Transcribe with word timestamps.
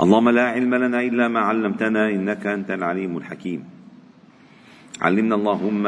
اللهم 0.00 0.28
لا 0.28 0.42
علم 0.42 0.74
لنا 0.74 1.00
إلا 1.00 1.28
ما 1.28 1.40
علمتنا 1.40 2.08
إنك 2.08 2.46
أنت 2.46 2.70
العليم 2.70 3.16
الحكيم. 3.16 3.64
علمنا 5.00 5.34
اللهم 5.34 5.82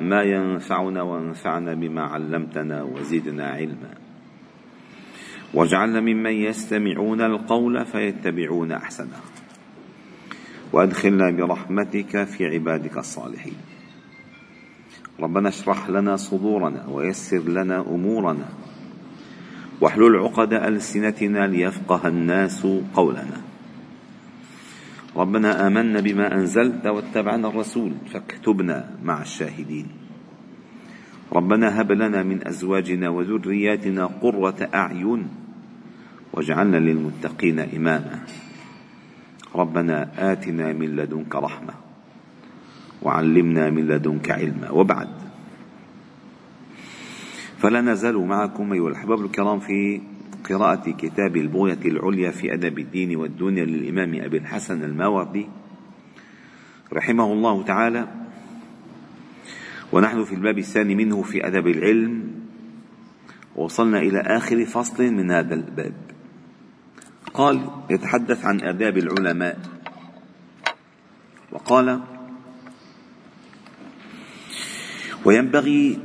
ما 0.00 0.22
ينفعنا 0.22 1.02
وانفعنا 1.02 1.74
بما 1.74 2.02
علمتنا 2.02 2.82
وزدنا 2.82 3.46
علما. 3.46 3.94
واجعلنا 5.54 6.00
ممن 6.00 6.32
يستمعون 6.32 7.20
القول 7.20 7.86
فيتبعون 7.86 8.72
أحسنه. 8.72 9.20
وأدخلنا 10.72 11.30
برحمتك 11.30 12.24
في 12.24 12.46
عبادك 12.46 12.98
الصالحين. 12.98 13.56
ربنا 15.20 15.48
اشرح 15.48 15.90
لنا 15.90 16.16
صدورنا 16.16 16.86
ويسر 16.88 17.48
لنا 17.48 17.80
أمورنا. 17.80 18.48
واحلل 19.80 20.16
عقد 20.16 20.52
ألسنتنا 20.52 21.46
ليفقه 21.46 22.08
الناس 22.08 22.66
قولنا. 22.94 23.43
ربنا 25.16 25.66
آمنا 25.66 26.00
بما 26.00 26.34
أنزلت 26.34 26.86
واتبعنا 26.86 27.48
الرسول 27.48 27.92
فاكتبنا 28.12 28.98
مع 29.04 29.22
الشاهدين. 29.22 29.86
ربنا 31.32 31.80
هب 31.80 31.92
لنا 31.92 32.22
من 32.22 32.46
أزواجنا 32.46 33.08
وذرياتنا 33.08 34.06
قرة 34.06 34.68
أعين 34.74 35.28
واجعلنا 36.32 36.76
للمتقين 36.76 37.58
إماما. 37.58 38.20
ربنا 39.54 40.10
آتنا 40.32 40.72
من 40.72 40.96
لدنك 40.96 41.34
رحمة 41.34 41.74
وعلمنا 43.02 43.70
من 43.70 43.86
لدنك 43.86 44.30
علما. 44.30 44.70
وبعد. 44.70 45.08
فلا 47.58 47.80
نزال 47.80 48.18
معكم 48.26 48.72
أيها 48.72 48.88
الأحباب 48.88 49.20
الكرام 49.24 49.60
في 49.60 50.00
قراءة 50.44 50.90
كتاب 50.90 51.36
البغية 51.36 51.78
العليا 51.84 52.30
في 52.30 52.54
أدب 52.54 52.78
الدين 52.78 53.16
والدنيا 53.16 53.64
للإمام 53.64 54.14
أبي 54.24 54.36
الحسن 54.36 54.84
الماوردي 54.84 55.48
رحمه 56.92 57.32
الله 57.32 57.62
تعالى 57.62 58.08
ونحن 59.92 60.24
في 60.24 60.34
الباب 60.34 60.58
الثاني 60.58 60.94
منه 60.94 61.22
في 61.22 61.46
أدب 61.46 61.66
العلم 61.66 62.34
وصلنا 63.56 63.98
إلى 63.98 64.20
آخر 64.20 64.64
فصل 64.64 65.02
من 65.12 65.30
هذا 65.30 65.54
الباب. 65.54 65.94
قال 67.34 67.70
يتحدث 67.90 68.44
عن 68.44 68.60
آداب 68.60 68.98
العلماء. 68.98 69.58
وقال 71.52 72.00
وينبغي 75.24 75.98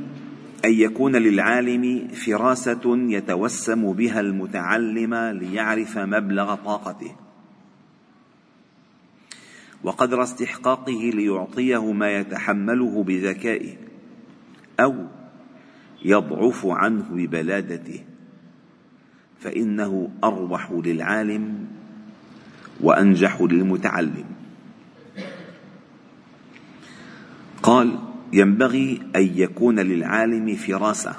أن 0.64 0.72
يكون 0.72 1.16
للعالم 1.16 2.08
فراسة 2.08 2.80
يتوسم 2.84 3.92
بها 3.92 4.20
المتعلم 4.20 5.14
ليعرف 5.14 5.98
مبلغ 5.98 6.54
طاقته. 6.54 7.16
وقدر 9.84 10.22
استحقاقه 10.22 11.10
ليعطيه 11.14 11.92
ما 11.92 12.10
يتحمله 12.10 13.02
بذكائه 13.02 13.76
أو 14.80 15.06
يضعف 16.04 16.66
عنه 16.66 17.04
ببلادته. 17.10 18.04
فإنه 19.40 20.10
أروح 20.24 20.72
للعالم 20.72 21.66
وأنجح 22.80 23.40
للمتعلم. 23.40 24.24
قال 27.62 28.09
ينبغي 28.32 29.02
أن 29.16 29.22
يكون 29.22 29.80
للعالم 29.80 30.54
فراسة 30.56 31.14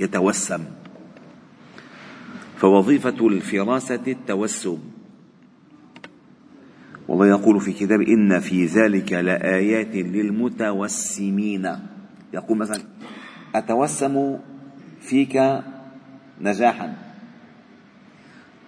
يتوسم. 0.00 0.64
فوظيفة 2.56 3.26
الفراسة 3.26 4.04
التوسم. 4.08 4.78
والله 7.08 7.26
يقول 7.26 7.60
في 7.60 7.72
كتاب 7.72 8.00
إن 8.00 8.40
في 8.40 8.66
ذلك 8.66 9.12
لآيات 9.12 9.94
للمتوسمين. 9.94 11.76
يقول 12.34 12.58
مثلا 12.58 12.80
أتوسم 13.54 14.38
فيك 15.00 15.62
نجاحا. 16.40 16.94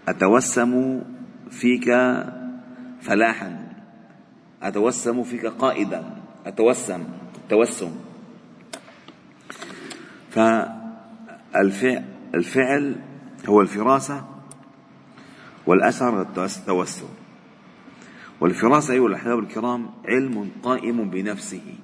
أتوسم 0.08 1.02
فيك 1.50 1.88
فلاحا. 3.00 3.72
أتوسم 4.62 5.22
فيك 5.22 5.46
قائدا. 5.46 6.04
أتوسم. 6.46 7.04
التوسم. 7.46 7.96
فالفعل 11.52 12.96
هو 13.48 13.60
الفراسة 13.60 14.28
والأثر 15.66 16.22
التوسم. 16.22 17.08
والفراسة 18.40 18.94
أيها 18.94 19.06
الأحباب 19.06 19.38
الكرام 19.38 19.90
علم 20.04 20.50
قائم 20.62 21.10
بنفسه. 21.10 21.74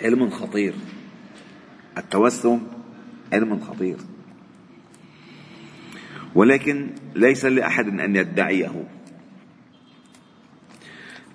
علم 0.00 0.30
خطير. 0.30 0.74
التوسم 1.98 2.66
علم 3.32 3.60
خطير. 3.60 3.96
ولكن 6.34 6.90
ليس 7.14 7.44
لأحد 7.44 7.86
أن 8.00 8.16
يدعيه. 8.16 8.88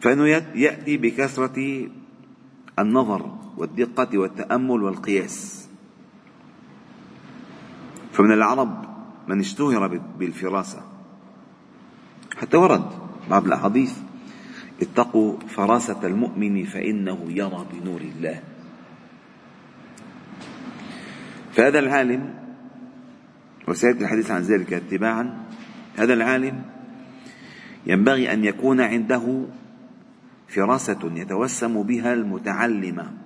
فإنه 0.02 0.28
يأتي 0.56 0.98
بكثرة 0.98 1.90
النظر 2.80 3.38
والدقة 3.58 4.18
والتأمل 4.18 4.84
والقياس. 4.84 5.68
فمن 8.14 8.32
العرب 8.32 8.86
من 9.28 9.40
اشتهر 9.40 9.88
بالفراسة. 10.20 10.82
حتى 12.38 12.58
ورد 12.58 12.86
بعض 13.30 13.46
الأحاديث 13.46 13.94
اتقوا 14.82 15.40
فراسة 15.40 16.08
المؤمن 16.08 16.66
فإنه 16.66 17.26
يرى 17.30 17.66
بنور 17.74 18.02
الله. 18.02 18.42
فهذا 21.54 21.80
العالم 21.80 22.34
وسيأتي 23.68 24.04
الحديث 24.04 24.32
عن 24.32 24.42
ذلك 24.42 24.74
اتباعا 24.74 25.46
هذا 25.96 26.14
العالم 26.14 26.62
ينبغي 27.86 28.34
أن 28.34 28.46
يكون 28.46 28.82
عنده 28.82 29.46
فراسة 30.56 31.12
يتوسم 31.16 31.84
بها 31.84 32.14
المتعلم 32.14 33.18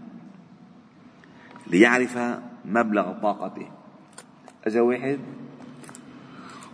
ليعرف 1.67 2.19
مبلغ 2.65 3.11
طاقته 3.21 3.67
أجا 4.67 4.81
واحد 4.81 5.19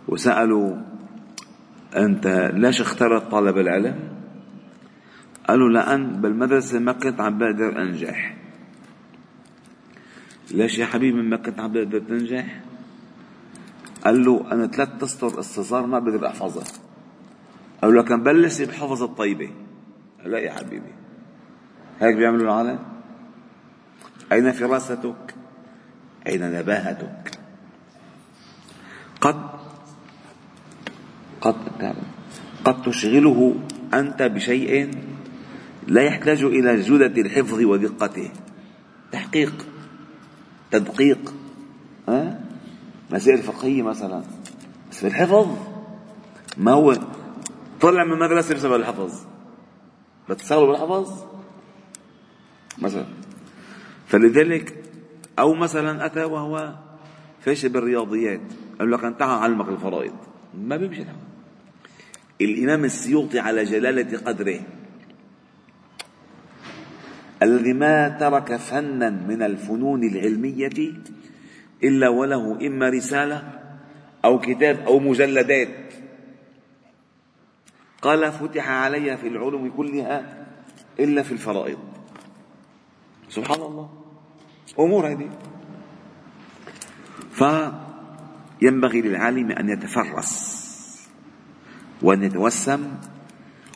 وسأله 0.08 0.82
أنت 1.96 2.52
ليش 2.54 2.80
اخترت 2.80 3.30
طلب 3.30 3.58
العلم؟ 3.58 3.96
قالوا 5.48 5.68
لأن 5.68 6.20
بالمدرسة 6.20 6.78
ما 6.78 6.92
كنت 6.92 7.20
عم 7.20 7.38
بقدر 7.38 7.82
أنجح 7.82 8.36
ليش 10.50 10.78
يا 10.78 10.86
حبيبي 10.86 11.22
ما 11.22 11.36
كنت 11.36 11.60
عم 11.60 11.72
بقدر 11.72 11.98
تنجح؟ 11.98 12.60
قال 14.04 14.24
له 14.24 14.52
أنا 14.52 14.66
ثلاث 14.66 15.02
أسطر 15.02 15.40
استصار 15.40 15.86
ما 15.86 15.98
بقدر 15.98 16.26
أحفظها 16.26 16.64
قال 17.82 17.94
له 17.94 18.02
كان 18.02 18.22
بلش 18.22 18.62
بحفظ 18.62 19.02
الطيبة 19.02 19.50
لا 20.24 20.38
يا 20.38 20.52
حبيبي. 20.52 20.92
هيك 22.00 22.16
بيعملوا 22.16 22.44
العالم؟ 22.44 22.78
أين 24.32 24.52
فراستك؟ 24.52 25.34
أين 26.26 26.52
نباهتك 26.52 27.38
قد 29.20 29.50
قد 31.40 31.56
قد 32.64 32.82
تشغله 32.82 33.54
أنت 33.94 34.22
بشيء 34.22 34.90
لا 35.86 36.02
يحتاج 36.02 36.42
إلى 36.42 36.80
جودة 36.80 37.22
الحفظ 37.22 37.60
ودقته. 37.60 38.30
تحقيق 39.12 39.66
تدقيق 40.70 41.34
ها؟ 42.08 42.40
مسائل 43.10 43.38
فقهية 43.38 43.82
مثلا. 43.82 44.22
بس 44.90 44.98
في 44.98 45.06
الحفظ 45.06 45.48
ما 46.56 46.72
هو 46.72 46.96
طلع 47.80 48.04
من 48.04 48.12
المدرسة 48.12 48.54
بسبب 48.54 48.74
الحفظ. 48.74 49.35
بتشتغلوا 50.30 50.66
بالحفظ 50.66 51.24
مثلا. 52.78 53.06
فلذلك 54.06 54.84
أو 55.38 55.54
مثلا 55.54 56.06
أتى 56.06 56.24
وهو 56.24 56.74
فاشل 57.40 57.68
بالرياضيات 57.68 58.40
قال 58.78 58.90
لك 58.90 59.00
تعال 59.00 59.22
أعلمك 59.22 59.68
الفرائض. 59.68 60.12
ما 60.54 60.76
بيمشي 60.76 61.02
الحال 61.02 61.16
الإمام 62.40 62.84
السيوطي 62.84 63.38
على 63.38 63.64
جلالة 63.64 64.18
قدره. 64.18 64.60
الذي 67.42 67.72
ما 67.72 68.08
ترك 68.08 68.56
فنا 68.56 69.10
من 69.10 69.42
الفنون 69.42 70.04
العلمية 70.04 70.92
إلا 71.84 72.08
وله 72.08 72.66
إما 72.66 72.88
رسالة 72.88 73.60
أو 74.24 74.40
كتاب 74.40 74.78
أو 74.86 74.98
مجلدات. 74.98 75.85
قال 78.02 78.32
فتح 78.32 78.68
علي 78.68 79.16
في 79.16 79.28
العلوم 79.28 79.70
كلها 79.76 80.46
إلا 81.00 81.22
في 81.22 81.32
الفرائض. 81.32 81.78
سبحان 83.28 83.62
الله. 83.62 83.90
أمور 84.78 85.06
هذه. 85.12 85.30
فينبغي 87.32 89.00
للعالم 89.00 89.50
أن 89.50 89.68
يتفرس 89.68 90.66
وأن 92.02 92.22
يتوسم 92.22 92.94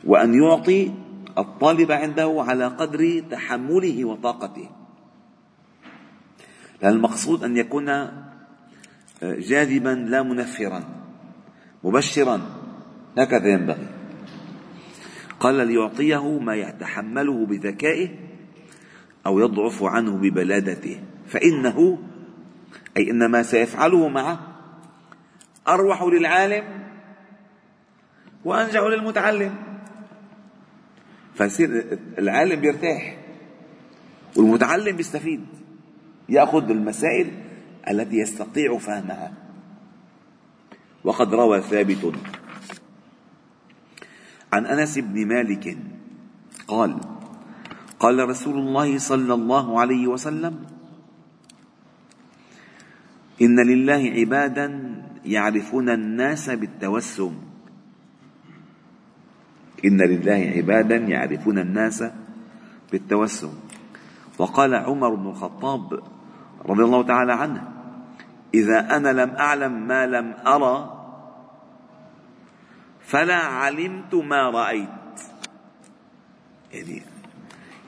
وأن 0.04 0.34
يعطي 0.34 0.92
الطالب 1.38 1.92
عنده 1.92 2.44
على 2.48 2.66
قدر 2.66 3.22
تحمله 3.30 4.04
وطاقته. 4.04 4.70
لأن 6.82 6.92
المقصود 6.92 7.44
أن 7.44 7.56
يكون 7.56 7.88
جاذبا 9.22 9.94
لا 10.08 10.22
منفرا 10.22 10.84
مبشرا. 11.84 12.40
هكذا 13.18 13.48
ينبغي. 13.48 13.99
قال 15.40 15.66
ليعطيه 15.66 16.38
ما 16.38 16.54
يتحمله 16.54 17.46
بذكائه 17.46 18.08
أو 19.26 19.38
يضعف 19.38 19.82
عنه 19.82 20.16
ببلادته 20.16 21.00
فإنه 21.28 21.98
أي 22.96 23.10
إن 23.10 23.26
ما 23.26 23.42
سيفعله 23.42 24.08
معه 24.08 24.40
أروح 25.68 26.02
للعالم 26.02 26.64
وأنجع 28.44 28.86
للمتعلم. 28.86 29.54
فيصير 31.34 31.98
العالم 32.18 32.60
بيرتاح 32.60 33.16
والمتعلم 34.36 34.96
بيستفيد 34.96 35.46
يأخذ 36.28 36.70
المسائل 36.70 37.30
التي 37.90 38.16
يستطيع 38.16 38.78
فهمها. 38.78 39.32
وقد 41.04 41.34
روى 41.34 41.60
ثابت 41.60 42.14
عن 44.52 44.66
أنس 44.66 44.98
بن 44.98 45.28
مالك 45.28 45.78
قال 46.68 47.00
قال 48.00 48.28
رسول 48.28 48.58
الله 48.58 48.98
صلى 48.98 49.34
الله 49.34 49.80
عليه 49.80 50.06
وسلم 50.06 50.66
إن 53.42 53.56
لله 53.66 54.12
عبادا 54.16 54.66
يعرفون 55.24 55.88
الناس 55.88 56.50
بالتوسم. 56.50 57.34
إن 59.84 59.98
لله 60.02 60.52
عبادا 60.56 60.96
يعرفون 60.96 61.58
الناس 61.58 62.04
بالتوسم. 62.92 63.52
وقال 64.38 64.74
عمر 64.74 65.14
بن 65.14 65.26
الخطاب 65.26 66.02
رضي 66.66 66.84
الله 66.84 67.02
تعالى 67.02 67.32
عنه 67.32 67.68
إذا 68.54 68.96
أنا 68.96 69.12
لم 69.12 69.30
أعلم 69.30 69.86
ما 69.86 70.06
لم 70.06 70.34
أرى 70.46 70.99
فلا 73.10 73.36
علمت 73.36 74.14
ما 74.14 74.50
رأيت. 74.50 74.88
يعني 76.72 77.02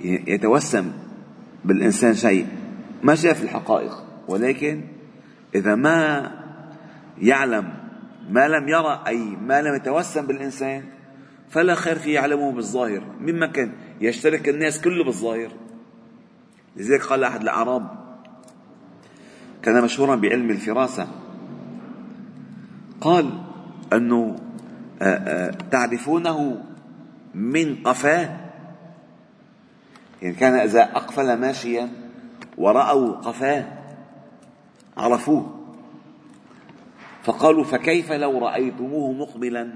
يتوسم 0.01 0.93
بالإنسان 1.65 2.15
شيء. 2.15 2.47
ما 3.03 3.15
شاف 3.15 3.43
الحقائق. 3.43 3.93
ولكن 4.29 4.85
إذا 5.55 5.75
ما 5.75 6.31
يعلم 7.19 7.75
ما 8.31 8.49
لم 8.49 8.69
يرى 8.69 9.03
أي 9.07 9.19
ما 9.19 9.63
لم 9.63 9.75
يتوسم 9.75 10.27
بالإنسان 10.27 10.85
فلا 11.51 11.75
خير 11.75 11.99
في 11.99 12.13
يعلمه 12.13 12.53
بالظاهر. 12.53 13.05
مما 13.21 13.47
كان 13.47 13.73
يشترك 14.01 14.49
الناس 14.49 14.81
كله 14.81 15.05
بالظاهر. 15.05 15.51
لذلك 16.77 17.03
قال 17.03 17.25
أحد 17.25 17.43
الأعراب 17.43 17.91
كان 19.63 19.85
مشهورا 19.85 20.17
بعلم 20.17 20.51
الفراسة 20.51 21.09
قال 23.01 23.39
أنه 23.93 24.37
تعرفونه 25.71 26.65
من 27.35 27.83
قفاه؟ 27.85 28.41
يعني 30.23 30.35
كان 30.35 30.55
إذا 30.55 30.83
أقفل 30.83 31.39
ماشيا 31.41 31.89
ورأوا 32.59 33.13
قفاه 33.13 33.65
عرفوه. 34.97 35.59
فقالوا 37.23 37.65
فكيف 37.65 38.13
لو 38.13 38.39
رأيتموه 38.39 39.13
مقبلا؟ 39.13 39.73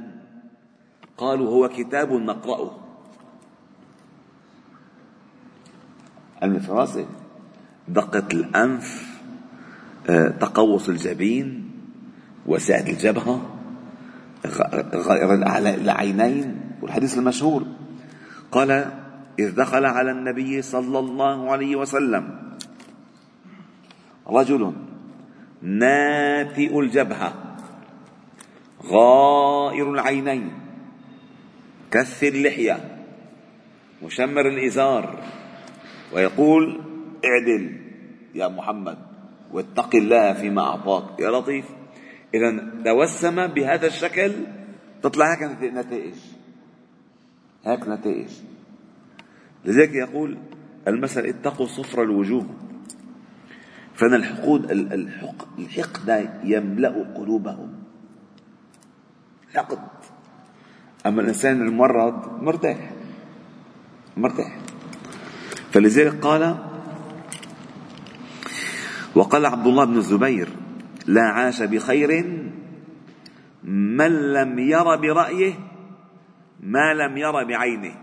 قالوا 1.17 1.51
هو 1.51 1.69
كتاب 1.69 2.13
نقرأه. 2.13 2.79
علم 6.43 6.55
الفراسة 6.55 7.07
دقة 7.89 8.29
الأنف 8.33 9.17
تقوس 10.41 10.89
الجبين 10.89 11.71
وسعة 12.47 12.87
الجبهة. 12.87 13.56
غير 14.95 15.35
العينين 15.75 16.61
والحديث 16.83 17.19
المشهور. 17.19 17.67
قال 18.53 18.71
إذ 19.39 19.55
دخل 19.55 19.85
على 19.85 20.11
النبي 20.11 20.63
صلى 20.63 20.99
الله 20.99 21.53
عليه 21.53 21.77
وسلم 21.77 22.53
رجل 24.27 24.73
ناتئ 25.63 26.81
الجبهة 26.81 27.35
غائر 28.87 29.91
العينين 29.93 30.53
كث 31.91 32.25
اللحية 32.25 32.99
مشمر 34.03 34.49
الإزار 34.49 35.23
ويقول 36.13 36.81
اعدل 37.25 37.77
يا 38.35 38.49
محمد 38.49 38.99
واتق 39.53 39.95
الله 39.95 40.33
فيما 40.33 40.63
أعطاك 40.63 41.21
يا 41.21 41.31
لطيف. 41.31 41.65
إذا 42.37 42.83
توسم 42.85 43.47
بهذا 43.47 43.87
الشكل 43.87 44.33
تطلع 45.03 45.33
هيك 45.33 45.43
نتائج. 45.63 46.15
هيك 47.65 47.89
نتائج. 47.89 48.31
لذلك 49.65 49.95
يقول 49.95 50.39
المثل 50.89 51.21
اتقوا 51.21 51.67
صفر 51.67 52.03
الوجوه. 52.03 52.47
فإن 53.95 54.15
الحقود 54.15 54.71
الحق 54.71 55.59
الحقد 55.59 56.31
يملأ 56.45 57.13
قلوبهم. 57.17 57.73
حقد. 59.55 59.79
أما 61.07 61.23
الإنسان 61.23 61.61
الممرض 61.63 62.43
مرتاح. 62.43 62.91
مرتاح. 64.17 64.59
فلذلك 65.73 66.15
قال 66.21 66.57
وقال 69.15 69.47
عبد 69.47 69.67
الله 69.67 69.85
بن 69.85 69.97
الزبير 69.97 70.66
لا 71.07 71.23
عاش 71.23 71.63
بخير 71.63 72.11
من 73.65 74.33
لم 74.33 74.59
ير 74.59 74.97
برأيه 74.97 75.55
ما 76.61 76.95
لم 76.95 77.17
ير 77.17 77.45
بعينه. 77.45 77.95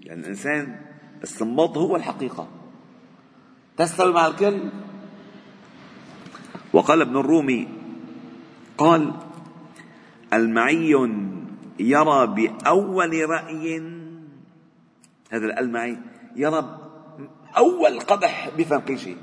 يعني 0.00 0.20
الإنسان 0.20 0.80
السنباط 1.22 1.78
هو 1.78 1.96
الحقيقة. 1.96 2.48
تستوي 3.76 4.12
مع 4.12 4.26
الكل. 4.26 4.70
وقال 6.72 7.00
ابن 7.00 7.16
الرومي 7.16 7.68
قال 8.78 9.14
المعي 10.32 10.90
يرى 11.78 12.26
بأول 12.26 13.30
رأي 13.30 13.78
هذا 15.30 15.46
الألمعي 15.46 15.98
يرى 16.36 16.78
أول 17.56 18.00
قدح 18.00 18.50
بفهم 18.58 18.80
كل 18.80 18.98
شيء. 18.98 19.16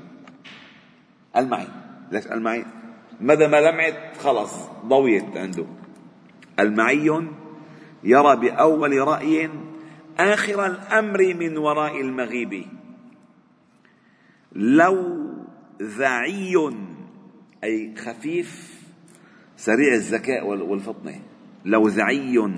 قال 1.34 1.48
معي 1.48 1.66
ليش 2.12 2.26
قال 2.26 2.42
معي 2.42 2.64
مدى 3.20 3.46
ما 3.46 3.60
لمعت 3.60 4.16
خلص 4.16 4.52
ضويت 4.86 5.36
عنده. 5.36 5.66
المعي 6.60 7.28
يرى 8.04 8.36
بأول 8.36 8.98
رأي 9.08 9.50
آخر 10.18 10.66
الأمر 10.66 11.34
من 11.34 11.56
وراء 11.56 12.00
المغيب. 12.00 12.64
لو 14.52 15.26
ذعي 15.82 16.70
أي 17.64 17.94
خفيف 17.96 18.80
سريع 19.56 19.94
الذكاء 19.94 20.46
والفطنة. 20.46 21.20
لو 21.64 21.88
ذعي 21.88 22.52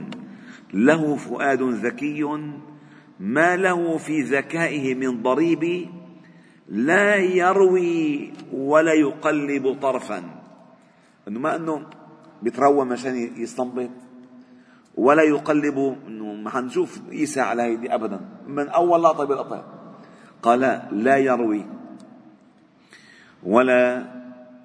له 0.75 1.17
فؤاد 1.17 1.63
ذكي 1.63 2.25
ما 3.21 3.57
له 3.57 3.99
في 3.99 4.23
ذكائه 4.23 4.95
من 4.95 5.23
ضريب 5.23 5.89
لا 6.69 7.17
يروي 7.17 8.33
ولا 8.53 8.93
يقلب 8.93 9.77
طرفا. 9.83 10.23
إنه 11.29 11.41
ما 11.41 11.57
إنه 11.57 11.87
بيتروى 12.43 12.85
مشان 12.85 13.17
يستنبط 13.37 13.91
ولا 14.97 15.23
يقلب 15.23 15.97
إنه 16.07 16.35
ما 16.35 16.51
حنشوف 16.51 17.01
عيسى 17.11 17.41
على 17.41 17.63
هيدي 17.63 17.95
ابدا. 17.95 18.21
من 18.47 18.69
أول 18.69 19.03
لقطة 19.03 19.25
بالقطع 19.25 19.63
قال 20.43 20.61
لا 20.93 21.17
يروي 21.17 21.67
ولا 23.43 24.05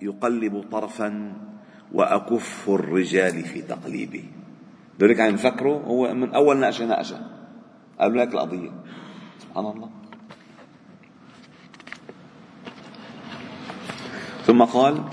يقلب 0.01 0.65
طرفا 0.71 1.33
وأكف 1.93 2.69
الرجال 2.69 3.43
في 3.43 3.61
تقليبه. 3.61 4.23
ذلك 4.99 5.19
عم 5.19 5.33
يفكروا 5.33 5.79
هو 5.79 6.13
من 6.13 6.33
أول 6.33 6.59
نقشه 6.59 6.85
نقشه 6.85 7.19
قبل 7.99 8.17
لك 8.19 8.33
القضية. 8.33 8.71
سبحان 9.39 9.65
الله. 9.65 10.02
ثم 14.53 14.63
قال 14.63 15.03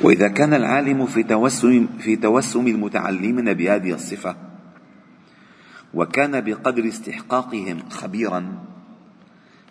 وإذا 0.00 0.28
كان 0.28 0.54
العالم 0.54 1.06
في 1.06 1.22
توسم 1.22 1.86
في 1.98 2.16
توسم 2.16 2.66
المتعلمين 2.66 3.52
بهذه 3.52 3.92
الصفة 3.92 4.36
وكان 5.94 6.40
بقدر 6.40 6.88
استحقاقهم 6.88 7.88
خبيرا 7.88 8.64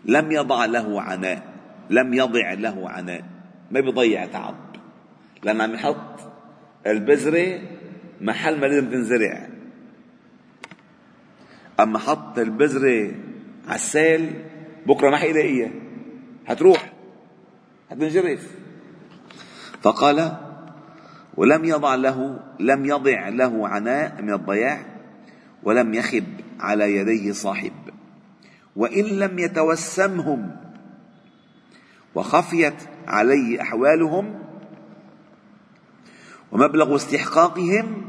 لم 0.05 0.31
يضع 0.31 0.65
له 0.65 1.01
عناء 1.01 1.53
لم 1.89 2.13
يضع 2.13 2.53
له 2.53 2.89
عناء 2.89 3.23
ما 3.71 3.79
بيضيع 3.79 4.25
تعب. 4.25 4.55
لأن 5.43 5.61
عم 5.61 5.73
يحط 5.73 6.19
البذرة 6.87 7.61
محل 8.21 8.59
ما 8.59 8.65
لازم 8.65 8.89
تنزرع 8.91 9.49
أما 11.79 11.99
حط 11.99 12.39
البذرة 12.39 13.11
على 13.67 13.75
السيل 13.75 14.31
بكرة 14.85 15.09
ما 15.09 15.17
حيلاقيها. 15.17 15.69
حتروح 16.45 16.92
حتنجرف 17.93 18.51
فقال 19.81 20.37
ولم 21.37 21.65
يضع 21.65 21.95
له 21.95 22.39
لم 22.59 22.85
يضع 22.85 23.29
له 23.29 23.67
عناء 23.67 24.21
من 24.21 24.33
الضياع 24.33 24.85
ولم 25.63 25.93
يخب 25.93 26.23
على 26.59 26.95
يديه 26.95 27.31
صاحب. 27.31 27.71
وإن 28.75 29.03
لم 29.03 29.39
يتوسمهم 29.39 30.55
وخفيت 32.15 32.73
عليه 33.07 33.61
أحوالهم 33.61 34.39
ومبلغ 36.51 36.95
استحقاقهم 36.95 38.07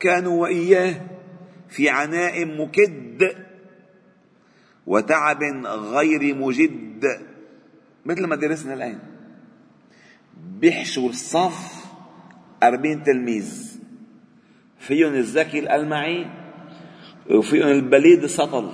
كانوا 0.00 0.42
وإياه 0.42 1.00
في 1.68 1.88
عناء 1.88 2.44
مكد 2.44 3.36
وتعب 4.86 5.42
غير 5.66 6.34
مجد. 6.34 7.29
مثل 8.06 8.26
ما 8.26 8.36
درسنا 8.36 8.74
الآن. 8.74 8.98
بيحشوا 10.60 11.08
الصف 11.08 11.84
أربعين 12.62 13.02
تلميذ. 13.02 13.80
فيهم 14.78 15.14
الذكي 15.14 15.58
الألمعي 15.58 16.26
وفيهم 17.30 17.68
البليد 17.68 18.22
السطل. 18.22 18.70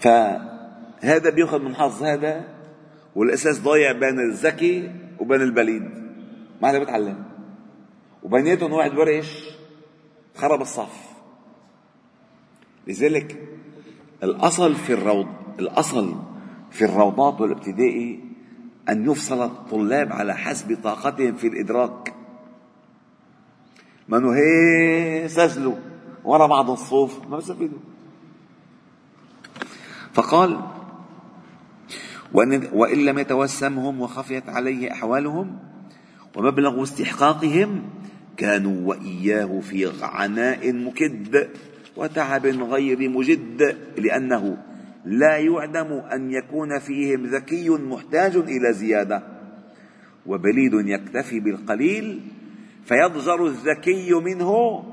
فهذا 0.00 1.30
بياخذ 1.30 1.58
من 1.58 1.74
حظ 1.74 2.02
هذا 2.02 2.44
والأساس 3.14 3.60
ضايع 3.60 3.92
بين 3.92 4.20
الذكي 4.30 4.92
وبين 5.18 5.42
البليد. 5.42 5.82
ما 6.62 6.68
حدا 6.68 6.78
بيتعلم. 6.78 7.24
وبيناتهم 8.22 8.72
واحد 8.72 8.98
ورش 8.98 9.44
خرب 10.36 10.60
الصف. 10.60 11.10
لذلك 12.86 13.48
الأصل 14.22 14.74
في 14.74 14.92
الروض. 14.92 15.39
الأصل 15.58 16.14
في 16.70 16.84
الروضات 16.84 17.40
والابتدائي 17.40 18.20
أن 18.88 19.10
يفصل 19.10 19.42
الطلاب 19.42 20.12
على 20.12 20.34
حسب 20.34 20.78
طاقتهم 20.82 21.34
في 21.34 21.46
الإدراك. 21.46 22.14
ما 24.08 24.36
هي 24.36 25.28
سجلوا 25.28 25.74
ورا 26.24 26.46
بعض 26.46 26.70
الصوف 26.70 27.28
ما 27.28 27.36
بيستفيدوا 27.36 27.78
فقال 30.12 30.60
وإن 32.72 33.04
لم 33.04 33.18
يتوسمهم 33.18 34.00
وخفيت 34.00 34.48
عليه 34.48 34.92
أحوالهم 34.92 35.58
ومبلغ 36.36 36.82
استحقاقهم 36.82 37.82
كانوا 38.36 38.88
وإياه 38.88 39.60
في 39.60 39.92
عناء 40.02 40.72
مكد 40.72 41.48
وتعب 41.96 42.46
غير 42.46 43.08
مجد 43.08 43.76
لأنه 43.98 44.56
لا 45.04 45.36
يعدم 45.36 45.92
أن 45.92 46.30
يكون 46.30 46.78
فيهم 46.78 47.26
ذكي 47.26 47.70
محتاج 47.70 48.36
إلى 48.36 48.72
زيادة 48.72 49.22
وبليد 50.26 50.72
يكتفي 50.74 51.40
بالقليل 51.40 52.20
فيضجر 52.84 53.46
الذكي 53.46 54.14
منه 54.14 54.84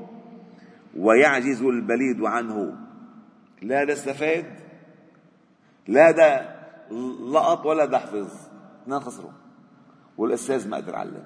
ويعجز 0.96 1.62
البليد 1.62 2.22
عنه. 2.22 2.76
لا 3.62 3.84
ده 3.84 3.92
استفاد 3.92 4.44
لا 5.88 6.10
ده 6.10 6.58
لقط 7.32 7.66
ولا 7.66 7.84
ده 7.84 7.98
حفظ 7.98 8.28
اثنين 8.82 9.00
خسروا 9.00 9.30
والأستاذ 10.18 10.68
ما 10.68 10.76
قدر 10.76 10.96
علم. 10.96 11.24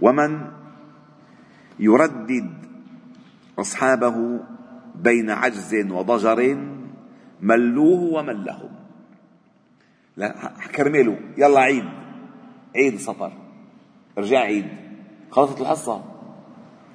ومن 0.00 0.50
يردد 1.78 2.50
أصحابه 3.58 4.40
بين 4.94 5.30
عجز 5.30 5.74
وضجر 5.74 6.56
ملوه 7.42 8.00
وملهم. 8.00 8.70
لا 10.16 10.52
كرماله 10.74 11.18
يلا 11.38 11.60
عيد. 11.60 11.84
عيد 12.76 12.96
سفر. 12.96 13.32
ارجع 14.18 14.38
عيد. 14.38 14.68
خلصت 15.30 15.60
الحصة. 15.60 16.04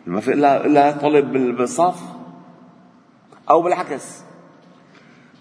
ما 0.06 0.20
في 0.20 0.34
إلا 0.34 0.66
إلا 0.66 0.92
طلب 0.92 1.32
بالصف. 1.58 2.04
أو 3.50 3.62
بالعكس. 3.62 4.24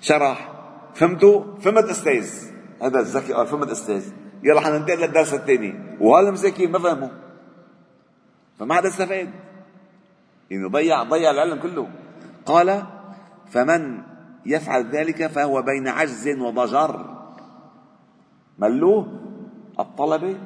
شرح. 0.00 0.52
فهمتوا؟ 0.94 1.56
فهمت 1.60 1.84
أستاذ. 1.84 2.50
هذا 2.82 3.00
الذكي 3.00 3.46
فهمت 3.46 3.70
أستاذ. 3.70 4.12
يلا 4.42 4.60
حننتقل 4.60 5.00
للدرس 5.00 5.34
الثاني. 5.34 5.96
وهذا 6.00 6.30
مساكين 6.30 6.70
ما 6.70 6.78
فهموا. 6.78 7.08
فما 8.58 8.74
حدا 8.74 8.88
استفاد. 8.88 9.30
يعني 10.50 10.68
ضيع 10.68 11.02
ضيع 11.02 11.30
العلم 11.30 11.60
كله. 11.60 11.88
قال 12.46 12.82
فمن 13.50 14.02
يفعل 14.46 14.90
ذلك 14.90 15.26
فهو 15.26 15.62
بين 15.62 15.88
عجز 15.88 16.28
وضجر. 16.28 17.24
ملوه 18.58 19.20
الطلبة 19.80 20.36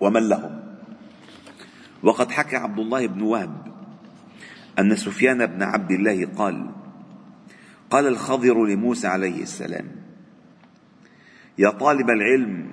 ومن 0.00 0.28
لهم. 0.28 0.60
وقد 2.02 2.30
حكى 2.30 2.56
عبد 2.56 2.78
الله 2.78 3.06
بن 3.06 3.22
وهب 3.22 3.72
أن 4.78 4.96
سفيان 4.96 5.46
بن 5.46 5.62
عبد 5.62 5.90
الله 5.90 6.26
قال 6.26 6.70
قال 7.90 8.06
الخضر 8.06 8.64
لموسى 8.64 9.06
عليه 9.06 9.42
السلام 9.42 9.86
يا 11.58 11.70
طالب 11.70 12.10
العلم 12.10 12.70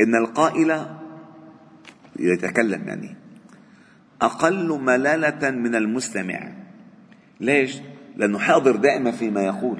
إن 0.00 0.14
القائل 0.14 0.86
يتكلم 2.18 2.88
يعني 2.88 3.16
أقل 4.22 4.80
ملالة 4.80 5.50
من 5.50 5.74
المستمع. 5.74 6.52
ليش؟ 7.40 7.80
لأنه 8.18 8.38
حاضر 8.38 8.76
دائما 8.76 9.10
فيما 9.10 9.42
يقول. 9.42 9.78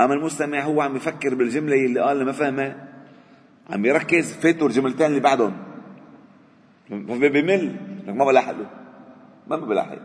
أما 0.00 0.14
المستمع 0.14 0.60
هو 0.60 0.80
عم 0.80 0.96
يفكر 0.96 1.34
بالجملة 1.34 1.74
اللي 1.74 2.00
قال 2.00 2.24
ما 2.24 2.32
فهمها 2.32 2.88
عم 3.70 3.84
يركز 3.84 4.32
فاتوا 4.32 4.68
الجملتين 4.68 5.06
اللي 5.06 5.20
بعدهم. 5.20 5.52
بمل 6.90 7.76
ما 8.06 8.24
بلاحق 8.24 8.54
ما 9.48 9.56
بلاحق. 9.56 9.98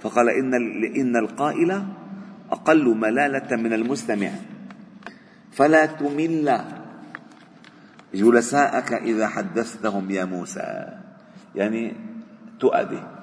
فقال 0.00 0.28
إن 0.28 0.54
إن 0.96 1.16
القائل 1.16 1.82
أقل 2.50 2.96
ملالة 2.96 3.56
من 3.56 3.72
المستمع. 3.72 4.30
فلا 5.52 5.86
تمل. 5.86 6.60
جلساءك 8.14 8.92
إذا 8.92 9.26
حدثتهم 9.26 10.10
يا 10.10 10.24
موسى. 10.24 10.98
يعني 11.54 11.92
تؤدي 12.60 13.13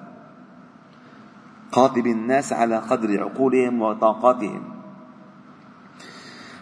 قاطب 1.72 2.08
الناس 2.08 2.54
على 2.54 2.78
قدر 2.78 3.24
عقولهم 3.24 3.82
وطاقاتهم. 3.82 4.64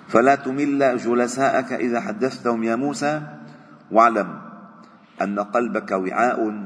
فلا 0.08 0.36
تمل 0.36 0.98
جلساءك 0.98 1.74
إذا 1.74 2.02
حدثتهم 2.02 2.64
يا 2.64 2.76
موسى. 2.76 3.22
واعلم 3.92 4.42
أن 5.22 5.40
قلبك 5.40 5.92
وعاء. 5.92 6.64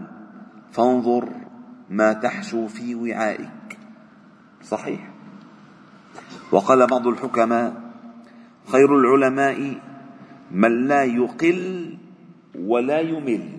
فانظر 0.72 1.30
ما 1.90 2.14
تحشو 2.14 2.68
في 2.68 2.96
وعائك. 2.96 3.78
صحيح. 4.64 5.10
وقال 6.52 6.88
بعض 6.88 7.08
الحكماء 7.08 7.82
خير 8.68 8.98
العلماء 9.00 9.82
من 10.52 10.88
لا 10.88 11.04
يقل 11.04 11.98
ولا 12.60 13.00
يمل. 13.00 13.50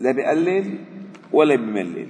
لا 0.00 0.12
بيقلل 0.12 0.93
ولا 1.34 1.56
بيملل 1.56 2.08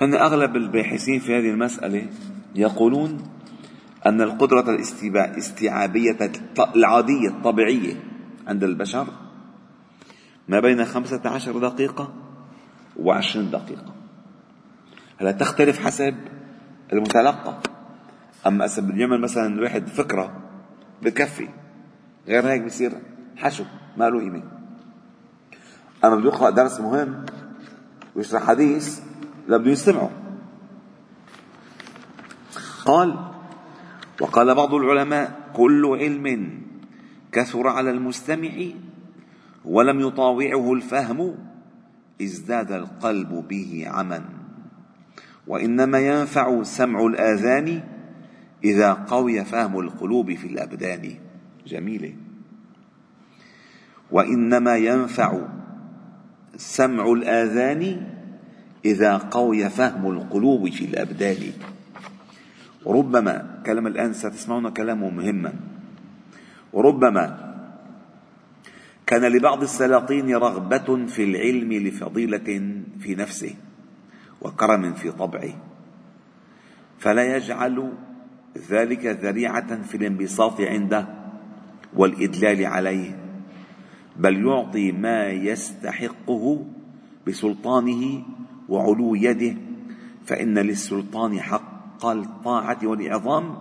هن 0.00 0.14
أغلب 0.14 0.56
الباحثين 0.56 1.20
في 1.20 1.38
هذه 1.38 1.50
المسألة 1.50 2.06
يقولون 2.54 3.18
أن 4.06 4.20
القدرة 4.20 4.70
الاستيعابية 4.70 6.18
العادية 6.76 7.28
الطبيعية 7.28 7.94
عند 8.46 8.64
البشر 8.64 9.06
ما 10.48 10.60
بين 10.60 10.84
خمسة 10.84 11.20
عشر 11.24 11.58
دقيقة 11.58 12.14
وعشرين 12.96 13.50
دقيقة. 13.50 13.94
هلا 15.20 15.32
تختلف 15.32 15.86
حسب 15.86 16.14
المتلقى؟ 16.92 17.58
أما 18.46 18.64
أسب 18.64 18.98
يعمل 18.98 19.20
مثلا 19.20 19.60
واحد 19.60 19.86
فكرة 19.86 20.42
بكفي 21.02 21.48
غير 22.28 22.46
هيك 22.48 22.62
بصير 22.62 22.92
حشو 23.36 23.64
ما 23.96 24.04
له 24.10 24.20
قيمة. 24.20 24.42
أما 26.04 26.16
بده 26.16 26.28
يقرأ 26.28 26.50
درس 26.50 26.80
مهم 26.80 27.26
ويشرح 28.16 28.42
حديث 28.42 29.00
لا 29.48 29.56
بده 29.56 29.70
يستمعوا 29.70 30.08
قال 32.84 33.18
وقال 34.20 34.54
بعض 34.54 34.74
العلماء 34.74 35.50
كل 35.56 35.86
علم 36.00 36.58
كثر 37.32 37.68
على 37.68 37.90
المستمع 37.90 38.50
ولم 39.64 40.00
يطاوعه 40.00 40.72
الفهم 40.72 41.34
ازداد 42.22 42.72
القلب 42.72 43.44
به 43.48 43.84
عما 43.86 44.24
وإنما 45.46 45.98
ينفع 45.98 46.62
سمع 46.62 47.06
الآذان 47.06 47.82
إذا 48.64 48.92
قوي 48.92 49.44
فهم 49.44 49.80
القلوب 49.80 50.34
في 50.34 50.46
الأبدان. 50.46 51.14
جميلة 51.66 52.14
وإنما 54.10 54.76
ينفع 54.76 55.38
سمع 56.56 57.12
الآذان 57.12 58.06
إذا 58.84 59.16
قوي 59.16 59.70
فهم 59.70 60.10
القلوب 60.10 60.70
في 60.70 60.84
الأبدان. 60.84 61.52
وربما 62.84 63.62
كلام 63.66 63.86
الآن 63.86 64.12
ستسمعون 64.12 64.68
كلامه 64.68 65.10
مهما. 65.10 65.52
وربما 66.72 67.52
كان 69.06 69.24
لبعض 69.32 69.62
السلاطين 69.62 70.34
رغبة 70.34 71.06
في 71.06 71.24
العلم 71.24 71.72
لفضيلة 71.72 72.80
في 73.00 73.14
نفسه 73.14 73.54
وكرم 74.40 74.94
في 74.94 75.12
طبعه. 75.12 75.54
فلا 76.98 77.36
يجعل 77.36 77.92
ذلك 78.70 79.06
ذريعة 79.06 79.82
في 79.82 79.96
الانبساط 79.96 80.60
عنده 80.60 81.08
والإدلال 81.96 82.66
عليه. 82.66 83.21
بل 84.16 84.46
يعطي 84.46 84.92
ما 84.92 85.28
يستحقه 85.28 86.64
بسلطانه 87.26 88.22
وعلو 88.68 89.14
يده 89.14 89.56
فإن 90.24 90.58
للسلطان 90.58 91.40
حق 91.40 92.06
الطاعة 92.06 92.78
والإعظام 92.82 93.56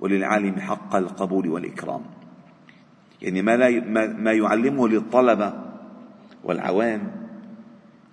وللعالم 0.00 0.60
حق 0.60 0.96
القبول 0.96 1.48
والإكرام. 1.48 2.00
يعني 3.22 3.42
ما, 3.42 3.56
لا 3.56 3.80
ما 4.06 4.32
يعلمه 4.32 4.88
للطلبة 4.88 5.54
والعوام 6.44 7.12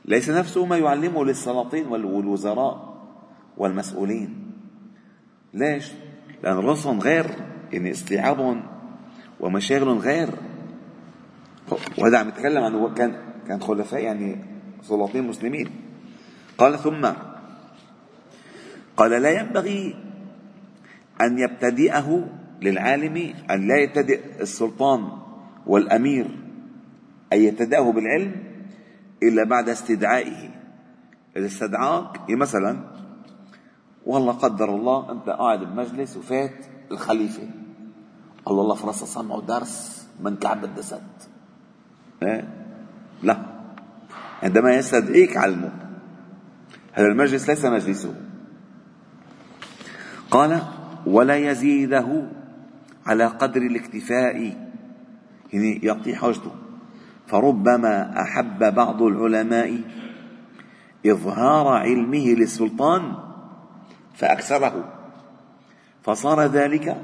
ليس 0.05 0.29
نفسه 0.29 0.65
ما 0.65 0.77
يعلمه 0.77 1.25
للسلاطين 1.25 1.87
والوزراء 1.87 2.91
والمسؤولين. 3.57 4.51
ليش؟ 5.53 5.91
لأن 6.43 6.57
رسم 6.57 6.99
غير 6.99 7.25
يعني 7.71 7.91
استيعابهم 7.91 8.63
ومشاغلهم 9.39 9.97
غير. 9.97 10.29
وهذا 11.97 12.17
عم 12.17 12.27
يتكلم 12.27 12.63
عن 12.63 12.93
كان 12.93 13.15
كان 13.47 13.61
خلفاء 13.61 14.03
يعني 14.03 14.45
سلاطين 14.81 15.27
مسلمين. 15.27 15.69
قال 16.57 16.79
ثم 16.79 17.09
قال 18.97 19.11
لا 19.11 19.29
ينبغي 19.29 19.95
أن 21.21 21.39
يبتدئه 21.39 22.27
للعالم 22.61 23.33
أن 23.51 23.67
لا 23.67 23.77
يبتدئ 23.77 24.41
السلطان 24.41 25.09
والأمير 25.67 26.25
أن 27.33 27.37
يبتدئه 27.37 27.91
بالعلم 27.91 28.35
إلا 29.23 29.43
بعد 29.43 29.69
استدعائه. 29.69 30.49
إذا 31.37 31.45
استدعاك 31.45 32.29
إيه 32.29 32.35
مثلا؟ 32.35 32.77
والله 34.05 34.31
قدر 34.31 34.75
الله 34.75 35.11
أنت 35.11 35.29
قاعد 35.29 35.59
بمجلس 35.63 36.17
وفات 36.17 36.65
الخليفة. 36.91 37.49
الله 38.47 38.61
الله 38.61 38.75
فرصة 38.75 39.05
سمعوا 39.05 39.41
درس 39.41 40.07
من 40.19 40.35
كعب 40.35 40.63
الدسد؟ 40.63 41.30
لا. 43.23 43.37
عندما 44.43 44.73
يستدعيك 44.73 45.37
علمه 45.37 45.71
هذا 46.93 47.07
المجلس 47.07 47.49
ليس 47.49 47.65
مجلسه. 47.65 48.15
قال 50.31 50.61
ولا 51.05 51.35
يزيده 51.35 52.27
على 53.05 53.25
قدر 53.25 53.61
الاكتفاء. 53.61 54.35
يعني 55.53 55.79
يعطي 55.83 56.15
حاجته 56.15 56.51
فربما 57.27 58.21
أحب 58.21 58.75
بعض 58.75 59.01
العلماء 59.01 59.81
إظهار 61.05 61.67
علمه 61.67 62.27
للسلطان 62.27 63.15
فاكثره 64.15 64.93
فصار 66.03 66.41
ذلك 66.45 66.97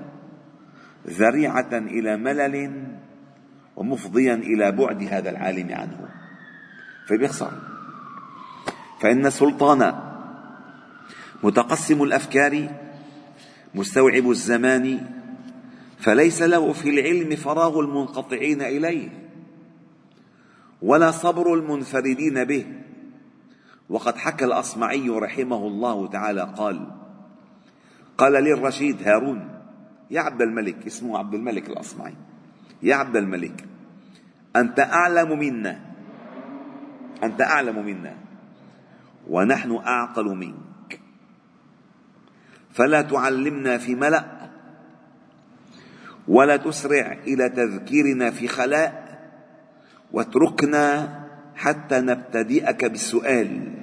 ذريعة 1.07 1.69
إلى 1.73 2.17
ملل 2.17 2.86
ومفضيا 3.77 4.33
إلى 4.33 4.71
بعد 4.71 5.03
هذا 5.03 5.29
العالم 5.29 5.73
عنه. 5.73 6.09
فبيخسر 7.07 7.51
فإن 8.99 9.25
السلطان 9.25 9.93
متقسم 11.43 12.03
الأفكار 12.03 12.69
مستوعب 13.75 14.29
الزمان 14.29 15.05
فليس 15.99 16.41
له 16.41 16.73
في 16.73 16.89
العلم 16.89 17.35
فراغ 17.35 17.79
المنقطعين 17.79 18.61
إليه 18.61 19.09
ولا 20.81 21.11
صبر 21.11 21.53
المنفردين 21.53 22.43
به. 22.43 22.65
وقد 23.89 24.17
حكى 24.17 24.45
الأصمعي 24.45 25.09
رحمه 25.09 25.67
الله 25.67 26.07
تعالى 26.07 26.53
قال 26.57 26.87
قال 28.17 28.33
للرشيد 28.33 29.07
هارون 29.07 29.49
يا 30.11 30.21
عبد 30.21 30.41
الملك 30.41 30.85
اسمه 30.85 31.17
عبد 31.17 31.33
الملك 31.33 31.69
الأصمعي. 31.69 32.13
يا 32.83 32.95
عبد 32.95 33.15
الملك 33.15 33.65
أنت 34.55 34.79
أعلم 34.79 35.39
منا 35.39 35.87
أنت 37.23 37.41
أعلم 37.41 37.85
منا 37.85 38.13
ونحن 39.27 39.75
أعقل 39.75 40.25
منك. 40.25 40.99
فلا 42.73 43.01
تعلمنا 43.01 43.77
في 43.77 43.95
ملأ 43.95 44.49
ولا 46.27 46.57
تسرع 46.57 47.17
إلى 47.27 47.49
تذكيرنا 47.49 48.31
في 48.31 48.47
خلاء 48.47 49.19
واتركنا 50.11 51.13
حتى 51.55 51.99
نبتدئك 52.01 52.85
بالسؤال. 52.85 53.73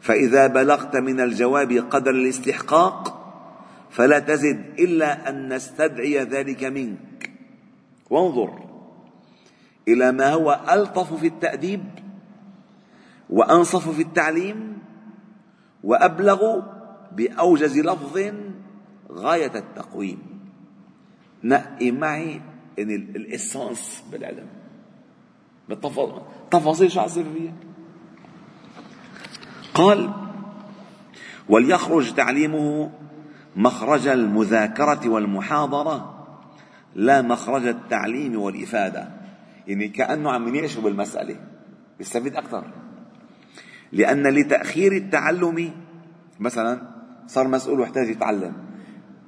فإذا 0.00 0.46
بلغت 0.46 0.96
من 0.96 1.20
الجواب 1.20 1.72
قدر 1.72 2.10
الاستحقاق 2.10 3.14
فلا 3.90 4.18
تزد 4.18 4.64
إلا 4.78 5.28
أن 5.28 5.52
نستدعي 5.52 6.18
ذلك 6.18 6.64
منك. 6.64 7.07
وانظر 8.10 8.68
إلى 9.88 10.12
ما 10.12 10.32
هو 10.32 10.60
ألطف 10.70 11.14
في 11.14 11.26
التأديب 11.26 11.84
وأنصف 13.30 13.88
في 13.88 14.02
التعليم 14.02 14.78
وأبلغ 15.84 16.60
بأوجز 17.12 17.78
لفظ 17.78 18.18
غاية 19.12 19.58
التقويم. 19.58 20.18
نقي 21.44 21.90
معي 21.90 22.40
يعني 22.78 22.94
الإسانس 22.94 24.04
بالعلم. 24.12 24.46
بالتفاصيل 25.68 26.90
شو 26.90 27.00
حصير 27.00 27.24
فيها 27.34 27.52
قال 29.74 30.10
وليخرج 31.48 32.14
تعليمه 32.14 32.90
مخرج 33.56 34.06
المذاكرة 34.06 35.08
والمحاضرة 35.08 36.17
لا 36.98 37.22
مخرج 37.22 37.66
التعليم 37.66 38.38
والإفادة. 38.38 39.08
يعني 39.66 39.88
كأنه 39.88 40.30
عم 40.30 40.48
يناقشه 40.48 40.80
بالمسألة. 40.80 41.36
يستفيد 42.00 42.36
أكثر 42.36 42.64
لأن 43.92 44.26
لتأخير 44.26 44.92
التعلم 44.92 45.72
مثلا 46.40 46.82
صار 47.26 47.48
مسؤول 47.48 47.80
واحتاج 47.80 48.08
يتعلم. 48.08 48.52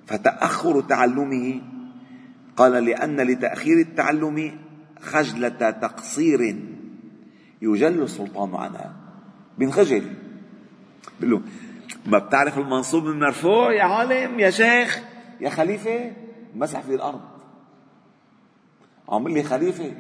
فتأخر 0.07 0.81
تعلمه 0.81 1.61
قال 2.57 2.73
لأن 2.85 3.21
لتأخير 3.21 3.79
التعلم 3.79 4.59
خجلة 5.01 5.71
تقصير 5.71 6.57
يجل 7.63 8.03
السلطان 8.03 8.55
عنها. 8.55 8.95
بينخجل. 9.59 10.03
بيقول 11.21 11.31
له 11.31 11.43
ما 12.07 12.19
بتعرف 12.19 12.59
المنصوب 12.59 13.05
من 13.05 13.21
مرفوع 13.21 13.73
يا 13.73 13.83
عالم 13.83 14.41
يا 14.41 14.51
شيخ 14.51 15.01
يا 15.41 15.51
خليفة 15.51 16.13
مسح 16.55 16.81
في 16.81 16.95
الأرض. 16.95 17.30
عم 19.09 19.29
لي 19.29 19.43
خليفة؟ 19.43 19.93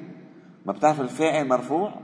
ما 0.66 0.72
بتعرف 0.72 1.00
الفاعل 1.00 1.48
مرفوع؟ 1.48 1.94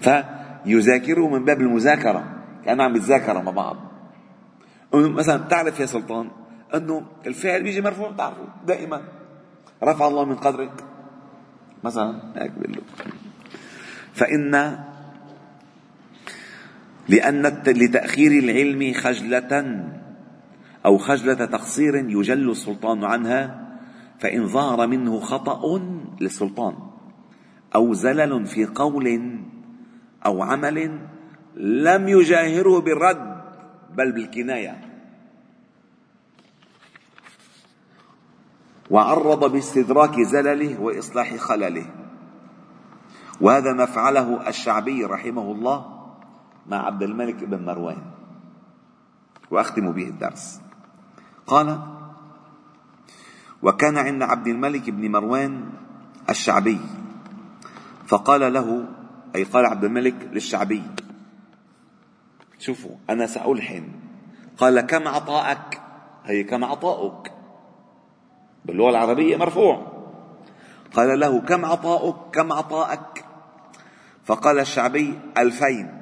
فيذاكره 0.00 1.28
من 1.28 1.44
باب 1.44 1.60
المذاكرة 1.60 2.44
كأنه 2.64 2.84
عم 2.84 2.96
يتذاكر 2.96 3.42
مع 3.42 3.50
بعض. 3.50 3.76
مثلا 4.94 5.36
بتعرف 5.36 5.80
يا 5.80 5.86
سلطان 5.86 6.30
إنه 6.74 7.06
الفعل 7.26 7.62
بيجي 7.62 7.80
مرفوع؟ 7.80 8.12
تعرفوا 8.12 8.44
دائما. 8.66 9.02
رفع 9.82 10.08
الله 10.08 10.24
من 10.24 10.36
قدرك. 10.36 10.84
مثلا 11.84 12.22
هيك 12.36 12.52
فإن 14.12 14.78
لأن 17.08 17.46
لتأخير 17.66 18.32
العلم 18.32 18.92
خجلة 18.94 19.84
أو 20.86 20.98
خجلة 20.98 21.34
تقصير 21.34 21.94
يجل 21.94 22.50
السلطان 22.50 23.04
عنها 23.04 23.67
فإن 24.18 24.46
ظهر 24.46 24.86
منه 24.86 25.20
خطأ 25.20 25.78
للسلطان 26.20 26.74
أو 27.74 27.94
زلل 27.94 28.46
في 28.46 28.66
قول 28.66 29.38
أو 30.26 30.42
عمل 30.42 31.08
لم 31.56 32.08
يجاهره 32.08 32.80
بالرد 32.80 33.42
بل 33.94 34.12
بالكناية. 34.12 34.80
وعرض 38.90 39.52
باستدراك 39.52 40.20
زلله 40.20 40.80
وإصلاح 40.80 41.36
خلله. 41.36 41.86
وهذا 43.40 43.72
ما 43.72 43.86
فعله 43.86 44.48
الشعبي 44.48 45.04
رحمه 45.04 45.52
الله 45.52 46.08
مع 46.66 46.86
عبد 46.86 47.02
الملك 47.02 47.44
بن 47.44 47.64
مروان. 47.64 48.02
وأختم 49.50 49.92
به 49.92 50.08
الدرس. 50.08 50.60
قال 51.46 51.97
وكان 53.62 53.98
عند 53.98 54.22
عبد 54.22 54.46
الملك 54.46 54.90
بن 54.90 55.10
مروان 55.10 55.70
الشعبي. 56.30 56.80
فقال 58.06 58.52
له 58.52 58.88
أي 59.34 59.44
قال 59.44 59.66
عبد 59.66 59.84
الملك 59.84 60.28
للشعبي 60.32 60.82
شوفوا 62.58 62.96
أنا 63.10 63.26
سألحن. 63.26 63.88
قال 64.58 64.80
كم 64.80 65.08
عطاءك؟ 65.08 65.80
هي 66.24 66.44
كم 66.44 66.64
عطاؤك؟ 66.64 67.32
باللغة 68.64 68.90
العربية 68.90 69.36
مرفوع. 69.36 69.92
قال 70.94 71.20
له 71.20 71.40
كم 71.40 71.64
عطاؤك؟ 71.64 72.34
كم 72.34 72.52
عطاءك؟ 72.52 73.24
فقال 74.24 74.58
الشعبي 74.58 75.18
ألفين. 75.38 76.00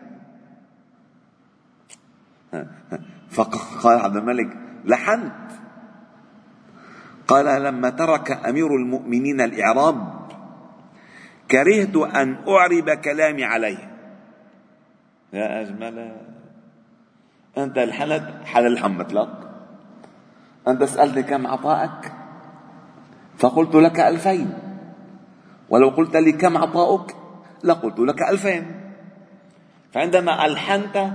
فقال 3.30 3.98
عبد 3.98 4.16
الملك 4.16 4.58
لحنت. 4.84 5.45
قال 7.28 7.62
لما 7.62 7.90
ترك 7.90 8.46
أمير 8.46 8.66
المؤمنين 8.66 9.40
الإعراب 9.40 10.26
كرهت 11.50 11.96
أن 11.96 12.48
أعرب 12.48 12.90
كلامي 12.90 13.44
عليه. 13.44 13.96
يا 15.32 15.60
أجمل 15.60 16.16
أنت 17.58 17.78
الحلت 17.78 18.44
حل 18.44 18.66
الحمت 18.66 19.12
لك 19.12 19.28
أنت 20.68 20.84
سألتني 20.84 21.22
كم 21.22 21.46
عطاءك؟ 21.46 22.12
فقلت 23.38 23.74
لك 23.74 24.00
ألفين. 24.00 24.58
ولو 25.68 25.88
قلت 25.88 26.16
لي 26.16 26.32
كم 26.32 26.56
عطاؤك 26.56 27.16
لقلت 27.64 27.98
لك 27.98 28.22
ألفين. 28.22 28.80
فعندما 29.92 30.46
ألحنت 30.46 31.10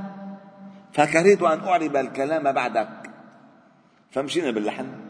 فكرهت 0.93 1.41
أن 1.41 1.59
أعرب 1.67 1.95
الكلام 1.95 2.51
بعدك. 2.51 3.09
فمشينا 4.11 4.51
باللحن. 4.51 5.00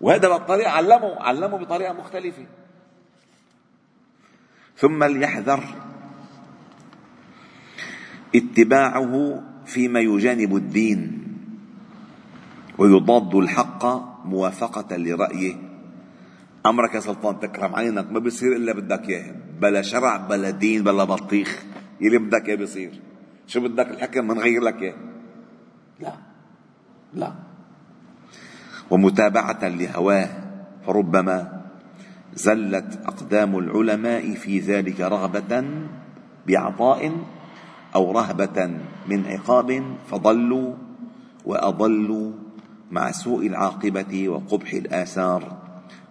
وهذا 0.00 0.28
بالطريقة 0.28 0.70
علمه 0.70 1.20
علمه 1.20 1.56
بطريقة 1.56 1.92
مختلفة. 1.92 2.46
ثم 4.76 5.04
ليحذر 5.04 5.64
اتباعه 8.34 9.42
فيما 9.66 10.00
يجانب 10.00 10.56
الدين 10.56 11.00
ويضاد 12.78 13.34
الحق 13.34 13.84
موافقة 14.24 14.96
لرأيه. 14.96 15.56
أمرك 16.66 16.94
يا 16.94 17.00
سلطان 17.00 17.40
تكرم 17.40 17.76
عينك 17.76 18.12
ما 18.12 18.18
بيصير 18.18 18.56
إلا 18.56 18.72
بدك 18.72 19.08
إياه 19.08 19.34
بلا 19.60 19.82
شرع 19.82 20.16
بلا 20.16 20.50
دين 20.50 20.84
بلا 20.84 21.04
بطيخ. 21.04 21.64
يلي 22.00 22.18
بدك 22.18 22.48
إياه 22.48 22.56
بيصير. 22.56 23.00
شو 23.46 23.60
بدك 23.60 23.90
الحكم 23.90 24.28
منغير 24.28 24.62
لك 24.62 24.82
إياه؟ 24.82 24.94
لا. 26.00 26.12
لا. 27.14 27.49
ومتابعة 28.90 29.68
لهواه 29.68 30.28
فربما 30.86 31.60
زلت 32.34 32.98
أقدام 33.06 33.58
العلماء 33.58 34.34
في 34.34 34.58
ذلك 34.58 35.00
رغبة 35.00 35.64
بعطاء 36.46 37.12
أو 37.94 38.12
رهبة 38.12 38.70
من 39.08 39.26
عقاب 39.26 39.82
فضلوا 40.10 40.74
وأضلوا 41.46 42.32
مع 42.90 43.10
سوء 43.10 43.46
العاقبة 43.46 44.28
وقبح 44.28 44.72
الآثار. 44.72 45.42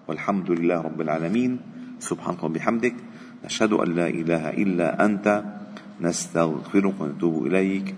والحمد 0.08 0.52
لله 0.52 0.82
رب 0.82 1.02
العالمين. 1.02 1.60
سبحانك 2.00 2.44
وبحمدك. 2.44 2.96
نشهد 3.46 3.74
أن 3.74 3.96
لا 3.96 4.08
إله 4.08 4.50
إلا 4.50 5.06
أنت. 5.06 5.44
نستغفرك 6.02 7.02
ونتوب 7.02 7.48
إليك. 7.48 7.96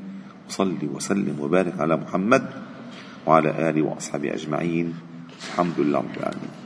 وصلي 0.49 0.87
وسلم 0.87 1.39
وبارك 1.39 1.79
على 1.79 1.95
محمد. 1.97 2.70
وعلى 3.25 3.69
آله 3.69 3.81
وأصحابه 3.81 4.33
أجمعين. 4.33 4.93
الحمد 5.51 5.79
لله 5.79 5.99
رب 5.99 6.17
العالمين. 6.17 6.60